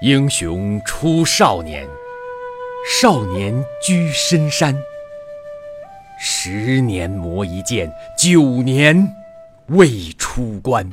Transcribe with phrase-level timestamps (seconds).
[0.00, 1.84] 英雄出少年，
[2.88, 4.80] 少年居深山。
[6.20, 9.12] 十年磨一剑，九年
[9.66, 10.88] 未出关。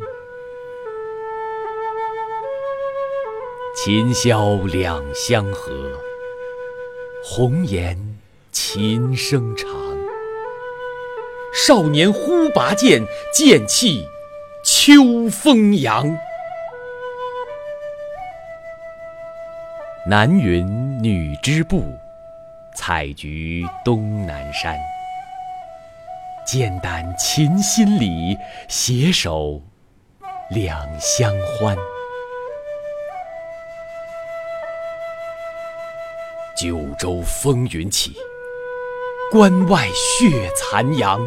[3.78, 5.72] 琴箫两相和，
[7.24, 8.18] 红颜
[8.52, 9.70] 琴声长。
[11.54, 14.08] 少年忽拔剑，剑气
[14.64, 16.18] 秋风扬。
[20.08, 21.84] 南云女织布，
[22.76, 24.78] 采菊东南山。
[26.46, 28.38] 剑胆琴心里，
[28.70, 29.60] 携手
[30.52, 31.76] 两相欢。
[36.56, 38.16] 九州风云起，
[39.32, 41.20] 关外血残阳。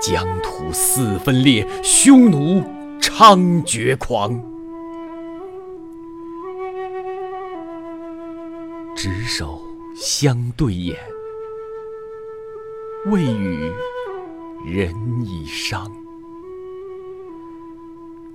[0.00, 2.62] 疆土四分裂，匈奴
[3.00, 4.53] 猖獗狂。
[8.94, 9.60] 执手
[9.96, 10.96] 相对眼，
[13.06, 13.72] 未语
[14.66, 14.94] 人
[15.26, 15.90] 已伤。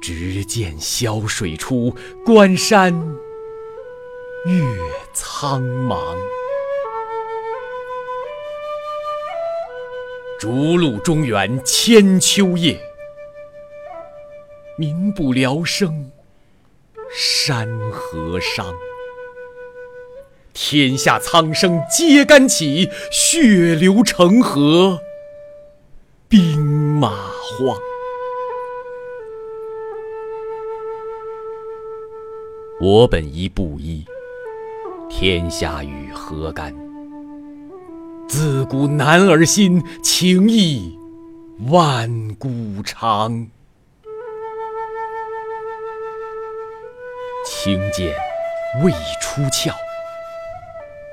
[0.01, 2.93] 只见潇水出，关山
[4.45, 4.63] 月
[5.13, 5.97] 苍茫。
[10.39, 12.79] 逐鹿中原千秋夜，
[14.77, 16.11] 民不聊生，
[17.11, 18.73] 山河伤。
[20.53, 24.99] 天下苍生皆干起，血流成河，
[26.27, 26.59] 兵
[26.99, 27.77] 马荒。
[32.81, 34.05] 我本一布衣，
[35.09, 36.75] 天下与何干？
[38.27, 40.97] 自古男儿心，情义
[41.69, 43.47] 万古长。
[47.45, 48.15] 轻剑
[48.83, 49.73] 未出鞘。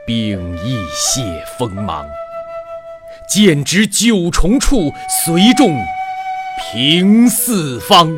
[0.06, 1.20] 并亦泄
[1.58, 2.06] 锋芒，
[3.28, 4.92] 剑指九重处，
[5.24, 5.76] 随众
[6.72, 8.16] 平四方。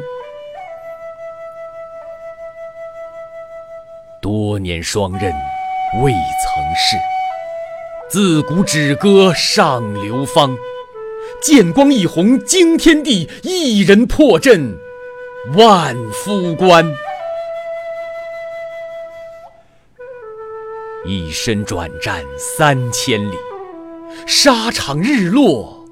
[4.20, 5.32] 多年双刃
[6.02, 6.96] 未曾试，
[8.10, 10.54] 自古止戈尚流芳。
[11.40, 14.76] 剑光一红惊天地，一人破阵
[15.54, 16.84] 万夫关。
[21.04, 23.34] 一身转战三千里，
[24.26, 25.84] 沙场日落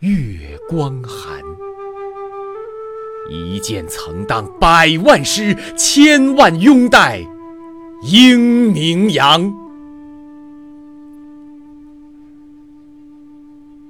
[0.00, 1.42] 月光寒。
[3.30, 7.20] 一剑曾当百万师，千万拥戴
[8.02, 9.52] 英名扬。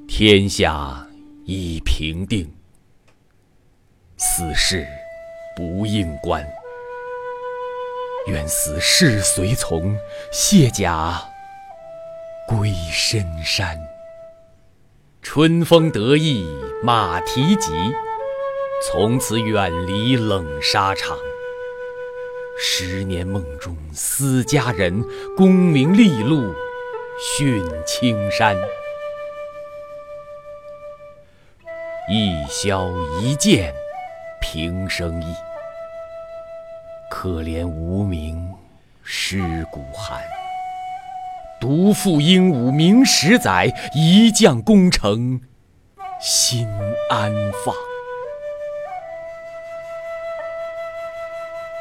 [0.06, 1.06] 天下
[1.44, 2.48] 已平定，
[4.16, 4.86] 死事
[5.56, 6.46] 不应关。
[8.26, 9.98] 愿死侍随从，
[10.32, 11.22] 卸甲
[12.48, 13.78] 归深山。
[15.20, 16.46] 春风得意
[16.82, 17.72] 马蹄疾，
[18.86, 21.18] 从此远离冷沙场。
[22.58, 25.04] 十年梦中思佳人，
[25.36, 26.54] 功名利禄
[27.38, 28.56] 殉青山。
[32.10, 33.74] 一箫一剑
[34.40, 35.34] 平生意。
[37.16, 38.52] 可怜无名
[39.04, 40.20] 尸骨寒，
[41.60, 45.40] 独负鹦鹉名十载，一将功成
[46.20, 46.66] 心
[47.08, 47.32] 安
[47.64, 47.72] 放。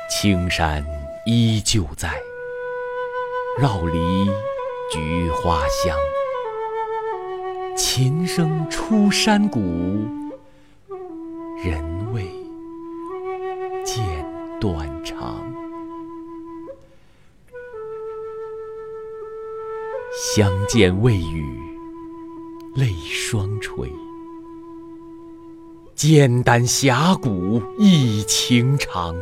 [0.08, 0.86] 青山
[1.26, 2.14] 依旧在，
[3.60, 4.30] 绕篱
[4.92, 5.98] 菊花香。
[7.76, 9.60] 琴声出山谷，
[11.66, 11.93] 人
[14.64, 15.44] 断肠。
[20.34, 21.60] 相见未语，
[22.74, 23.92] 泪双垂。
[25.96, 29.14] 剑胆侠骨忆情长，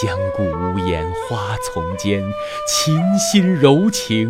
[0.00, 2.20] 相顾无言花丛间，
[2.66, 4.28] 琴心柔情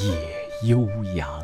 [0.00, 0.86] 夜悠
[1.16, 1.42] 扬。